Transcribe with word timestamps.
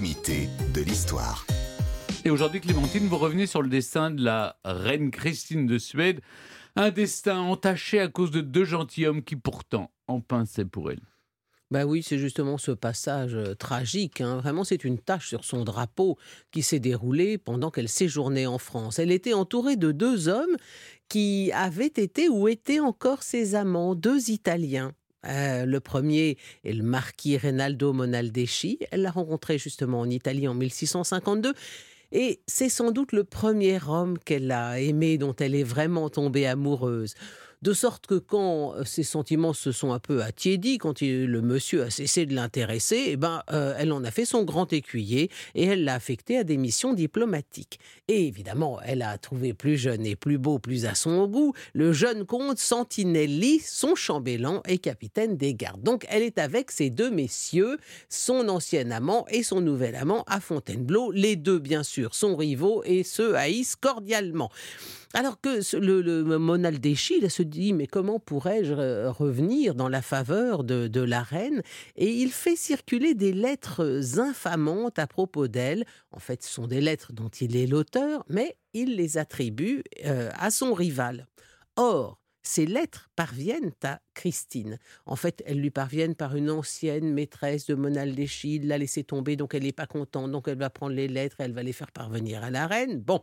l'intimité 0.00 0.48
de 0.74 0.80
l'histoire. 0.80 1.46
Et 2.24 2.30
aujourd'hui, 2.30 2.60
Clémentine, 2.60 3.06
vous 3.06 3.18
revenez 3.18 3.46
sur 3.46 3.60
le 3.60 3.68
destin 3.68 4.10
de 4.10 4.24
la 4.24 4.56
reine 4.64 5.10
Christine 5.10 5.66
de 5.66 5.76
Suède. 5.76 6.20
Un 6.74 6.90
destin 6.90 7.38
entaché 7.38 8.00
à 8.00 8.08
cause 8.08 8.30
de 8.30 8.40
deux 8.40 8.64
gentilshommes 8.64 9.22
qui 9.22 9.36
pourtant 9.36 9.90
en 10.06 10.20
pinçaient 10.20 10.64
pour 10.64 10.90
elle. 10.90 11.02
Ben 11.70 11.84
oui, 11.84 12.02
c'est 12.02 12.18
justement 12.18 12.56
ce 12.56 12.70
passage 12.70 13.34
euh, 13.34 13.54
tragique. 13.54 14.20
hein. 14.22 14.38
Vraiment, 14.38 14.64
c'est 14.64 14.84
une 14.84 14.98
tache 14.98 15.28
sur 15.28 15.44
son 15.44 15.64
drapeau 15.64 16.16
qui 16.50 16.62
s'est 16.62 16.80
déroulée 16.80 17.36
pendant 17.36 17.70
qu'elle 17.70 17.88
séjournait 17.88 18.46
en 18.46 18.58
France. 18.58 18.98
Elle 18.98 19.12
était 19.12 19.34
entourée 19.34 19.76
de 19.76 19.92
deux 19.92 20.28
hommes 20.28 20.56
qui 21.08 21.52
avaient 21.52 21.86
été 21.86 22.28
ou 22.28 22.48
étaient 22.48 22.80
encore 22.80 23.22
ses 23.22 23.54
amants, 23.54 23.94
deux 23.94 24.30
Italiens. 24.30 24.92
Euh, 25.26 25.66
le 25.66 25.80
premier 25.80 26.36
est 26.64 26.72
le 26.72 26.82
marquis 26.82 27.36
Renaldo 27.36 27.92
Monaldeschi. 27.92 28.78
Elle 28.90 29.02
l'a 29.02 29.10
rencontré 29.10 29.58
justement 29.58 30.00
en 30.00 30.08
Italie 30.08 30.48
en 30.48 30.54
1652. 30.54 31.54
Et 32.12 32.40
c'est 32.46 32.68
sans 32.68 32.90
doute 32.90 33.12
le 33.12 33.24
premier 33.24 33.78
homme 33.86 34.18
qu'elle 34.18 34.50
a 34.50 34.80
aimé, 34.80 35.16
dont 35.18 35.34
elle 35.38 35.54
est 35.54 35.62
vraiment 35.62 36.10
tombée 36.10 36.46
amoureuse. 36.46 37.14
De 37.62 37.74
sorte 37.74 38.06
que 38.06 38.14
quand 38.14 38.74
euh, 38.74 38.84
ses 38.84 39.02
sentiments 39.02 39.52
se 39.52 39.70
sont 39.70 39.92
un 39.92 39.98
peu 39.98 40.22
attiédis, 40.22 40.78
quand 40.78 41.02
le 41.02 41.42
monsieur 41.42 41.82
a 41.82 41.90
cessé 41.90 42.24
de 42.24 42.34
l'intéresser, 42.34 43.04
eh 43.08 43.16
ben, 43.18 43.42
euh, 43.52 43.74
elle 43.76 43.92
en 43.92 44.02
a 44.02 44.10
fait 44.10 44.24
son 44.24 44.44
grand 44.44 44.72
écuyer 44.72 45.30
et 45.54 45.66
elle 45.66 45.84
l'a 45.84 45.92
affecté 45.94 46.38
à 46.38 46.44
des 46.44 46.56
missions 46.56 46.94
diplomatiques. 46.94 47.78
Et 48.08 48.26
évidemment, 48.26 48.80
elle 48.82 49.02
a 49.02 49.18
trouvé 49.18 49.52
plus 49.52 49.76
jeune 49.76 50.06
et 50.06 50.16
plus 50.16 50.38
beau, 50.38 50.58
plus 50.58 50.86
à 50.86 50.94
son 50.94 51.26
goût, 51.26 51.52
le 51.74 51.92
jeune 51.92 52.24
comte 52.24 52.58
Santinelli, 52.58 53.60
son 53.60 53.94
chambellan 53.94 54.62
et 54.66 54.78
capitaine 54.78 55.36
des 55.36 55.52
gardes. 55.54 55.82
Donc 55.82 56.06
elle 56.08 56.22
est 56.22 56.38
avec 56.38 56.70
ces 56.70 56.88
deux 56.88 57.10
messieurs, 57.10 57.76
son 58.08 58.48
ancien 58.48 58.90
amant 58.90 59.26
et 59.28 59.42
son 59.42 59.60
nouvel 59.60 59.96
amant 59.96 60.24
à 60.28 60.40
Fontainebleau. 60.40 61.12
Les 61.12 61.36
deux, 61.36 61.58
bien 61.58 61.82
sûr, 61.82 62.14
sont 62.14 62.36
rivaux 62.36 62.82
et 62.86 63.02
se 63.04 63.34
haïssent 63.34 63.76
cordialement. 63.76 64.50
Alors 65.12 65.40
que 65.40 65.60
ce- 65.60 65.76
le, 65.76 66.00
le 66.00 66.38
Monaldeschi 66.38 67.18
il 67.20 67.30
se 67.30 67.42
dit 67.50 67.74
mais 67.74 67.86
comment 67.86 68.18
pourrais-je 68.18 68.72
revenir 69.08 69.74
dans 69.74 69.88
la 69.88 70.00
faveur 70.00 70.64
de, 70.64 71.00
la 71.00 71.22
reine? 71.22 71.62
Et 71.96 72.10
il 72.10 72.30
fait 72.30 72.56
circuler 72.56 73.14
des 73.14 73.32
lettres 73.32 74.18
infamantes 74.18 74.98
à 74.98 75.06
propos 75.06 75.48
d'elle. 75.48 75.84
En 76.12 76.18
fait, 76.18 76.42
ce 76.42 76.50
sont 76.50 76.66
des 76.66 76.80
lettres 76.80 77.12
dont 77.12 77.28
il 77.28 77.56
est 77.56 77.66
l'auteur, 77.66 78.24
mais 78.28 78.56
il 78.72 78.96
les 78.96 79.18
attribue 79.18 79.82
euh, 80.06 80.30
à 80.38 80.50
son 80.50 80.72
rival. 80.72 81.26
Or, 81.76 82.20
ces 82.42 82.66
lettres 82.66 83.10
parviennent 83.16 83.72
à 83.82 84.00
Christine. 84.14 84.78
En 85.04 85.16
fait, 85.16 85.42
elles 85.46 85.58
lui 85.58 85.70
parviennent 85.70 86.14
par 86.14 86.36
une 86.36 86.50
ancienne 86.50 87.12
maîtresse 87.12 87.66
de 87.66 87.74
Monaldeschi. 87.74 88.56
Il 88.56 88.68
l'a 88.68 88.78
laissé 88.78 89.04
tomber, 89.04 89.36
donc 89.36 89.54
elle 89.54 89.64
n'est 89.64 89.72
pas 89.72 89.86
contente. 89.86 90.30
Donc 90.30 90.48
elle 90.48 90.58
va 90.58 90.70
prendre 90.70 90.94
les 90.94 91.08
lettres 91.08 91.40
et 91.40 91.44
elle 91.44 91.52
va 91.52 91.62
les 91.62 91.72
faire 91.72 91.92
parvenir 91.92 92.42
à 92.42 92.50
la 92.50 92.66
reine. 92.66 93.00
Bon, 93.00 93.22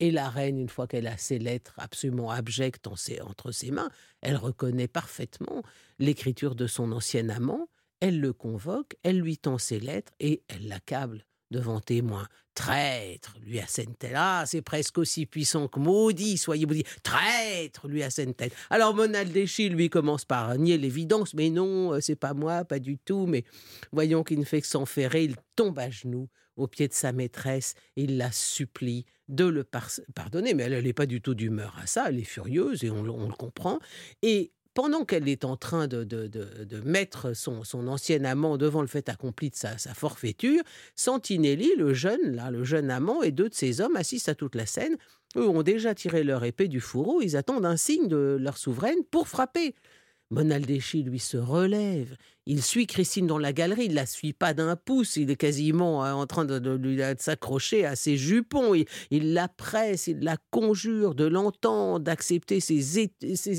et 0.00 0.10
la 0.10 0.28
reine, 0.28 0.58
une 0.58 0.68
fois 0.68 0.86
qu'elle 0.86 1.06
a 1.06 1.16
ces 1.16 1.38
lettres 1.38 1.74
absolument 1.78 2.30
abjectes 2.30 2.86
entre 2.86 3.52
ses 3.52 3.70
mains, 3.70 3.90
elle 4.20 4.36
reconnaît 4.36 4.88
parfaitement 4.88 5.62
l'écriture 5.98 6.54
de 6.54 6.66
son 6.66 6.92
ancien 6.92 7.28
amant, 7.28 7.68
elle 8.00 8.20
le 8.20 8.32
convoque, 8.32 8.96
elle 9.02 9.20
lui 9.20 9.38
tend 9.38 9.58
ses 9.58 9.80
lettres 9.80 10.12
et 10.20 10.42
elle 10.48 10.68
l'accable 10.68 11.26
devant 11.54 11.80
témoin. 11.80 12.26
Traître, 12.54 13.36
lui 13.44 13.60
assène-t-elle. 13.60 14.14
Ah, 14.16 14.44
c'est 14.46 14.62
presque 14.62 14.98
aussi 14.98 15.26
puissant 15.26 15.66
que 15.68 15.78
maudit, 15.78 16.36
soyez 16.36 16.66
maudit. 16.66 16.84
Traître, 17.02 17.88
lui 17.88 18.02
assène-t-elle. 18.02 18.50
Alors 18.70 18.94
Monaldeschi, 18.94 19.68
lui, 19.68 19.88
commence 19.88 20.24
par 20.24 20.56
nier 20.58 20.78
l'évidence. 20.78 21.34
Mais 21.34 21.50
non, 21.50 21.94
euh, 21.94 22.00
c'est 22.00 22.16
pas 22.16 22.34
moi, 22.34 22.64
pas 22.64 22.78
du 22.78 22.98
tout. 22.98 23.26
Mais 23.26 23.44
voyons 23.92 24.22
qu'il 24.22 24.38
ne 24.38 24.44
fait 24.44 24.60
que 24.60 24.66
s'enferrer, 24.66 25.24
il 25.24 25.36
tombe 25.56 25.78
à 25.78 25.90
genoux 25.90 26.28
aux 26.56 26.68
pieds 26.68 26.86
de 26.86 26.92
sa 26.92 27.10
maîtresse 27.10 27.74
il 27.96 28.16
la 28.16 28.30
supplie 28.30 29.04
de 29.28 29.44
le 29.44 29.64
par- 29.64 29.90
pardonner. 30.14 30.54
Mais 30.54 30.64
elle 30.64 30.84
n'est 30.84 30.92
pas 30.92 31.06
du 31.06 31.20
tout 31.20 31.34
d'humeur 31.34 31.76
à 31.80 31.86
ça, 31.86 32.06
elle 32.08 32.18
est 32.18 32.24
furieuse 32.24 32.84
et 32.84 32.90
on, 32.90 33.04
on 33.08 33.28
le 33.28 33.34
comprend. 33.34 33.78
Et 34.22 34.52
pendant 34.74 35.04
qu'elle 35.04 35.28
est 35.28 35.44
en 35.44 35.56
train 35.56 35.86
de, 35.86 36.06
mettre 36.84 37.32
son, 37.34 37.62
ancien 37.88 38.24
amant 38.24 38.56
devant 38.58 38.80
le 38.80 38.88
fait 38.88 39.08
accompli 39.08 39.50
de 39.50 39.56
sa, 39.56 39.78
sa 39.78 39.94
forfaiture, 39.94 40.62
Santinelli, 40.96 41.70
le 41.78 41.94
jeune, 41.94 42.34
là, 42.34 42.50
le 42.50 42.64
jeune 42.64 42.90
amant, 42.90 43.22
et 43.22 43.30
deux 43.30 43.48
de 43.48 43.54
ses 43.54 43.80
hommes 43.80 43.96
assistent 43.96 44.28
à 44.28 44.34
toute 44.34 44.56
la 44.56 44.66
scène. 44.66 44.96
Eux 45.36 45.48
ont 45.48 45.62
déjà 45.62 45.94
tiré 45.94 46.22
leur 46.24 46.44
épée 46.44 46.68
du 46.68 46.80
fourreau, 46.80 47.22
ils 47.22 47.36
attendent 47.36 47.66
un 47.66 47.76
signe 47.76 48.08
de 48.08 48.36
leur 48.40 48.56
souveraine 48.56 49.04
pour 49.10 49.28
frapper. 49.28 49.74
Monaldeschi, 50.30 51.02
lui, 51.02 51.18
se 51.18 51.36
relève. 51.36 52.16
Il 52.46 52.62
suit 52.62 52.86
Christine 52.86 53.26
dans 53.26 53.38
la 53.38 53.52
galerie. 53.52 53.86
Il 53.86 53.94
la 53.94 54.06
suit 54.06 54.32
pas 54.32 54.52
d'un 54.52 54.76
pouce. 54.76 55.16
Il 55.16 55.30
est 55.30 55.36
quasiment 55.36 56.04
euh, 56.04 56.12
en 56.12 56.26
train 56.26 56.44
de, 56.44 56.58
de 56.58 57.14
s'accrocher 57.18 57.86
à 57.86 57.96
ses 57.96 58.16
jupons. 58.16 58.74
Il, 59.10 59.32
la 59.32 59.48
presse, 59.48 60.06
il 60.06 60.20
la 60.20 60.36
conjure 60.50 61.14
de 61.14 61.24
l'entendre, 61.24 62.00
d'accepter 62.00 62.60
ses, 62.60 62.98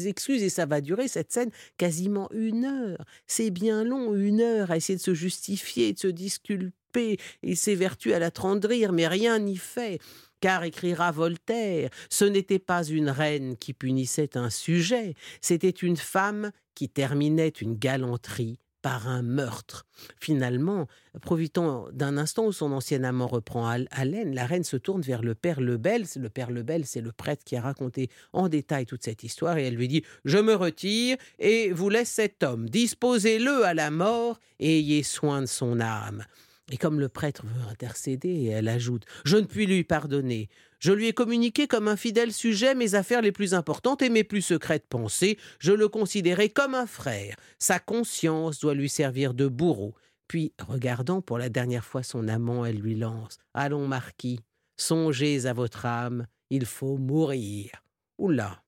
excuses. 0.07 0.43
Et 0.43 0.49
ça 0.49 0.65
va 0.65 0.81
durer, 0.81 1.07
cette 1.07 1.31
scène, 1.31 1.49
quasiment 1.77 2.29
une 2.31 2.65
heure. 2.65 3.05
C'est 3.27 3.51
bien 3.51 3.83
long, 3.83 4.13
une 4.13 4.41
heure, 4.41 4.71
à 4.71 4.77
essayer 4.77 4.97
de 4.97 5.03
se 5.03 5.13
justifier, 5.13 5.93
de 5.93 5.99
se 5.99 6.07
disculper. 6.07 7.17
Il 7.43 7.57
s'évertue 7.57 8.13
à 8.13 8.19
la 8.19 8.31
trendrire, 8.31 8.91
mais 8.91 9.07
rien 9.07 9.39
n'y 9.39 9.57
fait. 9.57 9.99
Car, 10.45 10.63
écrira 10.63 11.11
Voltaire, 11.11 11.89
ce 12.07 12.23
n'était 12.23 12.59
pas 12.59 12.83
une 12.83 13.09
reine 13.09 13.57
qui 13.57 13.73
punissait 13.73 14.38
un 14.38 14.51
sujet, 14.51 15.16
c'était 15.41 15.72
une 15.72 15.97
femme 15.97 16.51
qui 16.75 16.88
terminait 16.88 17.47
une 17.47 17.73
galanterie 17.73 18.59
par 18.83 19.07
un 19.07 19.23
meurtre. 19.23 19.88
Finalement, 20.22 20.85
profitant 21.23 21.88
d'un 21.91 22.19
instant 22.19 22.45
où 22.45 22.51
son 22.51 22.73
ancien 22.73 23.03
amant 23.03 23.25
reprend 23.25 23.67
hal- 23.67 23.88
haleine, 23.89 24.35
la 24.35 24.45
reine 24.45 24.63
se 24.63 24.78
tourne 24.78 25.01
vers 25.01 25.23
le 25.23 25.33
père 25.33 25.61
Lebel. 25.61 26.06
Le 26.16 26.29
père 26.29 26.51
Lebel, 26.51 26.85
c'est 26.85 27.01
le 27.01 27.12
prêtre 27.12 27.44
qui 27.44 27.56
a 27.56 27.62
raconté 27.62 28.12
en 28.31 28.47
détail 28.47 28.85
toute 28.85 29.03
cette 29.03 29.23
histoire, 29.23 29.57
et 29.57 29.66
elle 29.66 29.75
lui 29.75 29.88
dit 29.88 30.03
Je 30.25 30.38
me 30.38 30.53
retire 30.53 31.17
et 31.39 31.72
vous 31.72 31.89
laisse 31.89 32.12
cet 32.12 32.44
homme. 32.44 32.69
Disposez-le 32.69 33.66
à 33.66 33.73
la 33.73 33.89
mort 33.89 34.39
et 34.59 34.77
ayez 34.77 35.01
soin 35.01 35.41
de 35.41 35.47
son 35.47 35.79
âme. 35.79 36.23
Et 36.71 36.77
comme 36.77 36.99
le 36.99 37.09
prêtre 37.09 37.45
veut 37.45 37.69
intercéder, 37.69 38.45
elle 38.45 38.67
ajoute 38.67 39.05
Je 39.23 39.37
ne 39.37 39.45
puis 39.45 39.67
lui 39.67 39.83
pardonner. 39.83 40.49
Je 40.79 40.91
lui 40.91 41.07
ai 41.07 41.13
communiqué 41.13 41.67
comme 41.67 41.87
un 41.87 41.95
fidèle 41.95 42.33
sujet 42.33 42.73
mes 42.73 42.95
affaires 42.95 43.21
les 43.21 43.31
plus 43.31 43.53
importantes 43.53 44.01
et 44.01 44.09
mes 44.09 44.23
plus 44.23 44.41
secrètes 44.41 44.87
pensées. 44.87 45.37
Je 45.59 45.71
le 45.71 45.87
considérais 45.87 46.49
comme 46.49 46.73
un 46.75 46.87
frère. 46.87 47.35
Sa 47.59 47.79
conscience 47.79 48.59
doit 48.59 48.73
lui 48.73 48.89
servir 48.89 49.33
de 49.33 49.47
bourreau. 49.47 49.95
Puis, 50.27 50.53
regardant 50.67 51.21
pour 51.21 51.37
la 51.37 51.49
dernière 51.49 51.85
fois 51.85 52.01
son 52.01 52.27
amant, 52.27 52.65
elle 52.65 52.79
lui 52.79 52.95
lance 52.95 53.37
Allons, 53.53 53.87
marquis, 53.87 54.39
songez 54.75 55.45
à 55.45 55.53
votre 55.53 55.85
âme, 55.85 56.25
il 56.49 56.65
faut 56.65 56.97
mourir. 56.97 57.69
Oula 58.17 58.64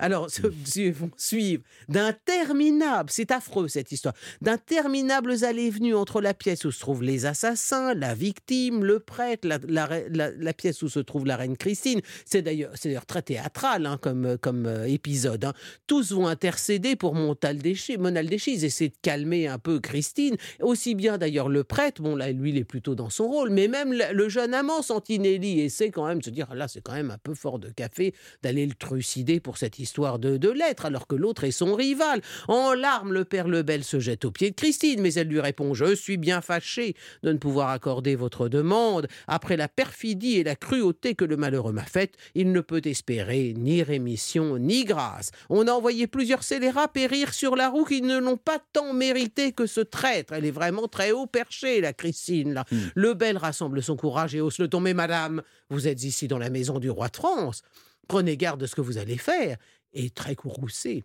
alors, 0.00 0.30
se 0.30 0.46
vont 0.90 1.10
suivre 1.16 1.62
d'interminables, 1.88 3.10
c'est 3.10 3.30
affreux 3.30 3.68
cette 3.68 3.92
histoire, 3.92 4.14
d'interminables 4.40 5.44
allées-venues 5.44 5.94
entre 5.94 6.20
la 6.20 6.34
pièce 6.34 6.64
où 6.64 6.72
se 6.72 6.80
trouvent 6.80 7.02
les 7.02 7.26
assassins, 7.26 7.94
la 7.94 8.14
victime, 8.14 8.84
le 8.84 8.98
prêtre, 9.00 9.46
la, 9.46 9.58
la- 9.68 10.08
la- 10.08 10.30
la 10.30 10.52
pièce 10.52 10.82
où 10.82 10.88
se 10.88 11.00
trouve 11.00 11.26
la 11.26 11.36
reine 11.36 11.56
Christine. 11.56 12.00
C'est 12.24 12.42
d'ailleurs, 12.42 12.72
très 13.06 13.22
théâtral 13.22 13.86
hein, 13.86 13.98
comme, 14.00 14.38
comme 14.38 14.66
euh, 14.66 14.86
épisode. 14.86 15.44
hein. 15.44 15.52
Tous 15.86 16.12
vont 16.12 16.26
intercéder 16.26 16.96
pour 16.96 17.14
Montaldeschi. 17.14 17.98
Monaldeschi, 17.98 18.54
ils 18.54 18.64
essaient 18.64 18.88
de 18.88 18.96
calmer 19.02 19.46
un 19.48 19.58
peu 19.58 19.80
Christine. 19.80 20.36
Aussi 20.60 20.94
bien 20.94 21.18
d'ailleurs 21.18 21.48
le 21.48 21.64
prêtre, 21.64 22.02
bon 22.02 22.16
là, 22.16 22.32
lui, 22.32 22.50
il 22.50 22.56
est 22.58 22.64
plutôt 22.64 22.94
dans 22.94 23.10
son 23.10 23.28
rôle, 23.28 23.50
mais 23.50 23.68
même 23.68 23.92
le, 23.92 24.12
le 24.12 24.28
jeune 24.28 24.54
amant 24.54 24.82
Santinelli 24.82 25.60
essaie 25.60 25.90
quand 25.90 26.06
même 26.06 26.20
de 26.20 26.24
se 26.24 26.30
dire, 26.30 26.54
là, 26.54 26.68
c'est 26.68 26.80
quand 26.80 26.92
même 26.94 27.10
un 27.10 27.18
peu 27.18 27.34
fort 27.34 27.58
de 27.58 27.68
café 27.70 28.14
d'aller 28.42 28.66
le 28.66 28.74
trucider 28.74 29.40
pour 29.40 29.58
cette 29.58 29.78
histoire 29.78 29.89
de, 29.98 30.36
de 30.36 30.48
lettres, 30.50 30.86
alors 30.86 31.06
que 31.06 31.14
l'autre 31.14 31.44
est 31.44 31.50
son 31.50 31.74
rival. 31.74 32.20
En 32.48 32.74
larmes, 32.74 33.12
le 33.12 33.24
père 33.24 33.48
Lebel 33.48 33.84
se 33.84 34.00
jette 34.00 34.24
aux 34.24 34.30
pieds 34.30 34.50
de 34.50 34.54
Christine, 34.54 35.00
mais 35.00 35.14
elle 35.14 35.28
lui 35.28 35.40
répond 35.40 35.74
Je 35.74 35.94
suis 35.94 36.16
bien 36.16 36.40
fâché 36.40 36.94
de 37.22 37.32
ne 37.32 37.38
pouvoir 37.38 37.70
accorder 37.70 38.14
votre 38.14 38.48
demande. 38.48 39.08
Après 39.26 39.56
la 39.56 39.68
perfidie 39.68 40.36
et 40.36 40.44
la 40.44 40.56
cruauté 40.56 41.14
que 41.14 41.24
le 41.24 41.36
malheureux 41.36 41.72
m'a 41.72 41.84
faite, 41.84 42.14
il 42.34 42.52
ne 42.52 42.60
peut 42.60 42.82
espérer 42.84 43.54
ni 43.56 43.82
rémission 43.82 44.58
ni 44.58 44.84
grâce. 44.84 45.30
On 45.48 45.66
a 45.66 45.72
envoyé 45.72 46.06
plusieurs 46.06 46.42
scélérats 46.42 46.88
périr 46.88 47.34
sur 47.34 47.56
la 47.56 47.68
roue 47.68 47.84
qui 47.84 48.02
ne 48.02 48.18
l'ont 48.18 48.36
pas 48.36 48.58
tant 48.72 48.92
mérité 48.92 49.52
que 49.52 49.66
ce 49.66 49.80
traître. 49.80 50.32
Elle 50.32 50.44
est 50.44 50.50
vraiment 50.50 50.88
très 50.88 51.12
haut 51.12 51.26
perchée, 51.26 51.80
la 51.80 51.92
Christine, 51.92 52.54
là. 52.54 52.64
Lebel 52.94 53.36
rassemble 53.36 53.82
son 53.82 53.96
courage 53.96 54.34
et 54.34 54.40
hausse 54.40 54.58
le 54.58 54.68
ton. 54.68 54.80
Mais 54.80 54.94
madame, 54.94 55.42
vous 55.68 55.88
êtes 55.88 56.02
ici 56.04 56.28
dans 56.28 56.38
la 56.38 56.50
maison 56.50 56.78
du 56.78 56.90
roi 56.90 57.08
de 57.08 57.16
France. 57.16 57.62
Prenez 58.08 58.36
garde 58.36 58.60
de 58.60 58.66
ce 58.66 58.74
que 58.74 58.80
vous 58.80 58.98
allez 58.98 59.18
faire. 59.18 59.56
Et 59.92 60.10
très 60.10 60.36
courroucée, 60.36 61.04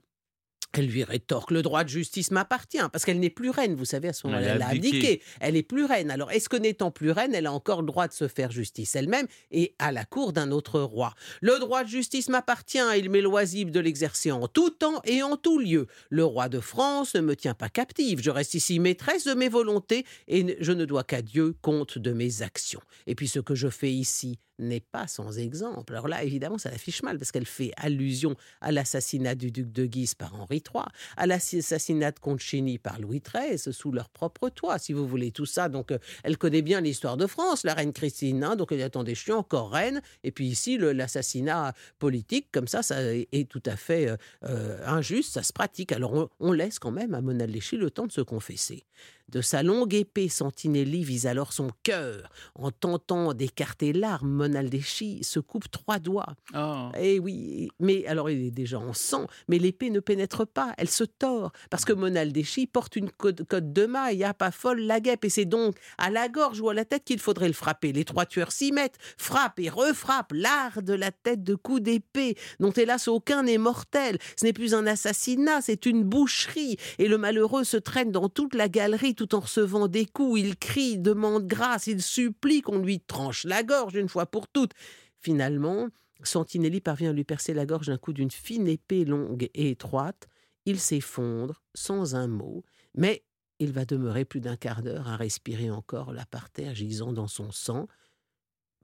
Elle 0.78 0.88
lui 0.88 1.06
rétorque 1.06 1.52
le 1.52 1.62
droit 1.62 1.86
de 1.86 1.90
justice 1.90 2.32
m'appartient, 2.32 2.82
parce 2.92 3.06
qu'elle 3.06 3.20
n'est 3.22 3.30
plus 3.30 3.50
reine, 3.50 3.76
vous 3.76 3.86
savez, 3.86 4.10
à 4.10 4.14
ce 4.14 4.28
moment-là, 4.28 4.46
Elle 4.46 4.56
elle 4.58 4.62
a 4.62 4.68
a 4.68 4.72
abdiqué. 4.72 5.22
Elle 5.40 5.56
est 5.56 5.64
plus 5.64 5.86
reine. 5.86 6.12
Alors, 6.12 6.32
est-ce 6.32 6.50
que 6.50 6.58
n'étant 6.58 6.92
plus 6.92 7.12
reine, 7.12 7.34
elle 7.34 7.46
a 7.46 7.54
encore 7.54 7.80
le 7.82 7.88
droit 7.88 8.10
de 8.10 8.14
se 8.14 8.28
faire 8.28 8.52
justice 8.52 8.94
elle-même 8.96 9.28
et 9.52 9.74
à 9.80 9.94
la 9.94 10.04
cour 10.04 10.34
d'un 10.34 10.52
autre 10.52 10.82
roi? 10.82 11.14
Le 11.42 11.60
droit 11.60 11.86
de 11.86 11.90
justice 11.90 12.28
m'appartient, 12.28 12.80
il 12.98 13.10
m'est 13.10 13.22
loisible 13.22 13.72
de 13.72 13.80
l'exercer 13.80 14.32
en 14.32 14.50
tout 14.50 14.70
temps 14.70 15.02
et 15.06 15.24
en 15.24 15.38
tout 15.38 15.60
lieu. 15.60 15.88
Le 16.10 16.26
roi 16.26 16.50
de 16.50 16.60
France 16.60 17.16
ne 17.16 17.22
me 17.22 17.38
tient 17.38 17.54
pas 17.54 17.70
captive, 17.70 18.22
je 18.22 18.30
reste 18.30 18.54
ici 18.54 18.80
maîtresse 18.80 19.24
de 19.24 19.34
mes 19.34 19.50
volontés 19.50 20.06
et 20.28 20.58
je 20.60 20.72
ne 20.74 20.84
dois 20.84 21.06
qu'à 21.06 21.22
Dieu 21.22 21.56
compte 21.62 21.98
de 21.98 22.12
mes 22.12 22.42
actions. 22.42 22.82
Et 23.08 23.16
puis 23.16 23.30
ce 23.30 23.40
que 23.40 23.56
je 23.56 23.70
fais 23.70 23.92
ici 23.94 24.40
n'est 24.60 24.80
pas 24.80 25.08
sans 25.08 25.38
exemple. 25.38 25.94
Alors 25.94 26.08
là, 26.08 26.24
évidemment, 26.24 26.58
ça 26.58 26.72
l'affiche 26.72 27.04
mal 27.04 27.18
parce 27.18 27.32
qu'elle 27.32 27.46
fait 27.46 27.72
allusion 27.78 28.36
à 28.62 28.72
l'assassinat 28.72 29.36
du 29.36 29.52
duc 29.52 29.72
de 29.72 29.86
Guise 29.86 30.16
par 30.16 30.36
Henri 30.36 30.58
III, 30.58 30.86
à 31.18 31.28
l'assassinat 31.28 32.12
de 32.12 32.20
Concini 32.20 32.78
par 32.78 33.00
Louis 33.00 33.22
XIII 33.22 33.74
sous 33.74 33.92
leur 33.92 34.10
propre 34.10 34.50
toit, 34.50 34.80
si 34.80 34.94
vous 34.94 35.08
voulez, 35.08 35.32
tout 35.32 35.46
ça. 35.46 35.70
Donc, 35.70 35.92
euh, 35.92 35.98
elle 36.24 36.38
connaît 36.38 36.62
bien 36.62 36.82
l'histoire 36.82 37.18
de 37.18 37.28
France, 37.28 37.64
la 37.64 37.74
reine 37.74 37.94
Christine. 37.94 38.44
hein, 38.44 38.56
donc, 38.56 38.72
attendez, 38.72 39.16
je 39.16 39.22
suis 39.22 39.32
encore 39.32 39.72
reine. 39.72 40.02
Et 40.24 40.32
puis 40.32 40.48
ici, 40.48 40.78
l'assassinat 40.78 41.74
politique, 42.00 42.48
comme 42.52 42.68
ça, 42.68 42.84
ça 42.84 43.02
est, 43.14 43.50
tout 43.50 43.64
à 43.66 43.76
fait 43.76 44.10
euh, 44.10 44.18
euh, 44.44 44.86
injuste, 44.88 45.34
ça 45.34 45.44
se 45.44 45.54
pratique. 45.54 45.92
Alors, 45.92 46.30
on, 46.40 46.52
laisse 46.52 46.80
quand 46.80 46.92
même 46.92 47.14
à 47.14 47.22
Monaldéchi 47.22 47.76
le 47.78 47.92
temps 47.92 48.08
de 48.08 48.12
se 48.12 48.22
confesser. 48.22 48.86
De 49.32 49.42
sa 49.42 49.64
longue 49.64 49.96
épée, 49.96 50.30
Santinelli 50.30 51.04
vise 51.04 51.26
alors 51.26 51.52
son 51.52 51.72
cœur. 51.82 52.30
En 52.54 52.70
tentant 52.70 53.34
d'écarter 53.34 53.92
l'arme, 53.92 54.30
Monaldéchi 54.30 55.24
se 55.24 55.40
coupe 55.40 55.70
trois 55.72 55.98
doigts. 55.98 56.36
Oh. 56.54 56.90
Eh 57.00 57.18
oui, 57.18 57.70
mais 57.80 58.06
alors 58.06 58.30
il 58.30 58.46
est 58.46 58.52
déjà 58.52 58.78
en 58.78 58.94
sang, 58.94 59.26
mais 59.48 59.58
l'épée 59.58 59.90
ne 59.90 60.00
pénètre 60.00 60.46
pas, 60.46 60.74
elle 60.78 60.90
se 60.90 61.04
tord, 61.04 61.52
parce 61.72 61.86
que 61.86 61.94
Monaldéchi 61.94 62.68
porte 62.68 62.96
une 62.96 63.10
côte 63.10 63.42
de 63.52 63.86
maille, 63.88 64.24
à 64.24 64.36
pas 64.36 64.52
folle 64.52 64.82
la 64.82 65.00
guêpe, 65.00 65.26
et 65.26 65.30
c'est 65.30 65.46
donc 65.46 65.76
à 65.98 66.12
la 66.12 66.30
gorge 66.30 66.62
ou 66.62 66.70
à 66.70 66.76
la 66.76 66.86
tête 66.86 67.04
qu'il 67.04 67.20
faudrait 67.20 67.48
le 67.48 67.54
frapper. 67.54 67.94
Les 67.94 68.06
trois 68.06 68.28
tueurs 68.28 68.52
s'y 68.52 68.72
mettent, 68.72 69.00
frappent 69.18 69.60
et 69.60 69.70
refrappent, 69.70 70.34
l'art 70.34 70.84
de 70.84 70.94
la 70.94 71.12
tête 71.12 71.44
de 71.44 71.56
coups 71.56 71.82
d'épée, 71.82 72.36
dont 72.60 72.72
hélas 72.72 73.08
aucun 73.08 73.44
n'est 73.44 73.58
mortel. 73.58 74.20
Ce 74.40 74.46
n'est 74.46 74.54
plus 74.54 74.76
un 74.76 74.86
assassinat, 74.86 75.62
c'est 75.62 75.88
une 75.88 76.04
boucherie, 76.04 76.78
et 77.00 77.08
le 77.08 77.18
malheureux 77.18 77.64
se 77.64 77.78
traîne 77.78 78.12
dans 78.12 78.30
toute 78.30 78.54
la 78.54 78.70
galerie 78.70 79.15
tout 79.16 79.34
en 79.36 79.40
recevant 79.40 79.88
des 79.88 80.06
coups. 80.06 80.42
Il 80.42 80.58
crie, 80.58 80.98
demande 80.98 81.48
grâce, 81.48 81.88
il 81.88 82.02
supplie 82.02 82.62
qu'on 82.62 82.80
lui 82.80 83.00
tranche 83.00 83.46
la 83.46 83.64
gorge 83.64 83.96
une 83.96 84.10
fois 84.10 84.26
pour 84.26 84.48
toutes. 84.48 84.74
Finalement, 85.20 85.88
Santinelli 86.24 86.82
parvient 86.82 87.10
à 87.10 87.14
lui 87.14 87.24
percer 87.24 87.54
la 87.54 87.66
gorge 87.66 87.88
d'un 87.88 87.98
coup 87.98 88.14
d'une 88.14 88.32
fine 88.32 88.68
épée 88.68 89.06
longue 89.06 89.50
et 89.54 89.72
étroite. 89.72 90.28
Il 90.66 90.80
s'effondre 90.80 91.64
sans 91.74 92.16
un 92.16 92.28
mot, 92.28 92.64
mais 92.94 93.24
il 93.60 93.72
va 93.72 93.86
demeurer 93.86 94.26
plus 94.26 94.42
d'un 94.42 94.58
quart 94.58 94.82
d'heure 94.82 95.08
à 95.08 95.16
respirer 95.16 95.72
encore 95.72 96.12
là 96.12 96.26
par 96.26 96.50
terre, 96.50 96.76
gisant 96.76 97.14
dans 97.14 97.28
son 97.28 97.52
sang. 97.52 97.88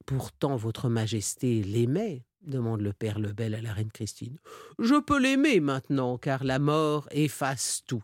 Pourtant, 0.05 0.55
votre 0.55 0.89
majesté 0.89 1.61
l'aimait 1.63 2.25
demande 2.41 2.81
le 2.81 2.93
père 2.93 3.19
Lebel 3.19 3.53
à 3.53 3.61
la 3.61 3.73
reine 3.73 3.91
Christine. 3.91 4.37
Je 4.79 4.99
peux 4.99 5.19
l'aimer 5.19 5.59
maintenant, 5.59 6.17
car 6.17 6.43
la 6.43 6.59
mort 6.59 7.07
efface 7.11 7.83
tout. 7.85 8.03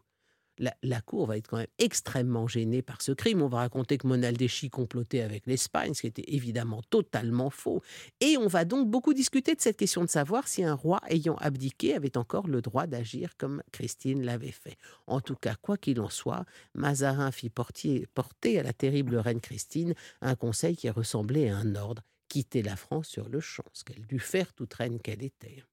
La, 0.57 1.01
cour 1.01 1.27
va 1.27 1.37
être 1.37 1.47
quand 1.47 1.57
même 1.57 1.67
extrêmement 1.77 2.47
gênée 2.47 2.81
par 2.81 3.01
ce 3.01 3.11
crime. 3.11 3.41
On 3.41 3.47
va 3.47 3.59
raconter 3.59 3.97
que 3.97 4.07
Monaldeschi 4.07 4.69
complotait 4.69 5.21
avec 5.21 5.45
l'Espagne, 5.45 5.93
ce 5.93 6.01
qui 6.01 6.07
était 6.07 6.25
évidemment 6.27 6.81
totalement 6.89 7.49
faux. 7.49 7.81
Et 8.19 8.37
on 8.37 8.47
va 8.47 8.65
donc 8.65 8.89
beaucoup 8.89 9.13
discuter 9.13 9.55
de 9.55 9.61
cette 9.61 9.77
question 9.77 10.03
de 10.03 10.09
savoir 10.09 10.47
si 10.47 10.63
un 10.63 10.73
roi 10.73 10.99
ayant 11.09 11.35
abdiqué 11.35 11.93
avait 11.95 12.17
encore 12.17 12.47
le 12.47 12.61
droit 12.61 12.87
d'agir 12.87 13.37
comme 13.37 13.61
Christine 13.71 14.23
l'avait 14.23 14.51
fait. 14.51 14.77
En 15.05 15.21
tout 15.21 15.35
cas, 15.35 15.55
quoi 15.55 15.77
qu'il 15.77 16.01
en 16.01 16.09
soit, 16.09 16.45
Mazarin 16.73 17.31
fit 17.31 17.49
porter 17.49 18.59
à 18.59 18.63
la 18.63 18.73
terrible 18.73 19.17
reine 19.17 19.41
Christine 19.41 19.93
un 20.21 20.35
conseil 20.35 20.75
qui 20.75 20.89
ressemblait 20.89 21.49
à 21.49 21.57
un 21.57 21.75
ordre 21.75 22.03
quitter 22.27 22.61
la 22.61 22.75
France 22.75 23.07
sur 23.07 23.29
le 23.29 23.39
champ, 23.39 23.63
ce 23.73 23.83
qu'elle 23.83 24.05
dut 24.05 24.19
faire 24.19 24.53
toute 24.53 24.73
reine 24.73 24.99
qu'elle 24.99 25.23
était. 25.23 25.63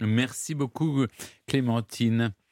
Merci 0.00 0.54
beaucoup, 0.54 1.06
Clémentine. 1.46 2.32